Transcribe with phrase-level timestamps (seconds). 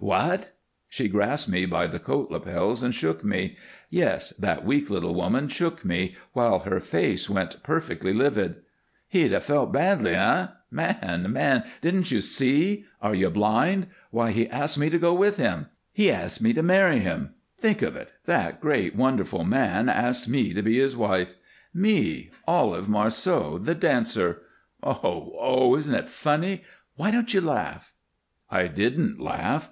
[0.00, 0.50] "What!"
[0.88, 3.56] She grasped me by the coat lapels and shook me.
[3.90, 4.30] Yes!
[4.36, 8.56] That weak little woman shook me, while her face went perfectly livid.
[9.06, 10.48] "'He'd have felt badly,' eh?
[10.68, 11.30] Man!
[11.32, 11.62] Man!
[11.80, 12.86] Didn't you see!
[13.00, 13.86] Are you blind?
[14.10, 15.66] Why, he asked me to go with him.
[15.92, 17.34] He asked me to marry him.
[17.56, 21.34] Think of it that great, wonderful man asked me to be his wife
[21.72, 24.42] me Olive Marceau, the dancer!
[24.82, 25.76] Oh, oh!
[25.76, 26.64] Isn't it funny?
[26.96, 27.92] Why don't you laugh?"
[28.50, 29.70] I didn't laugh.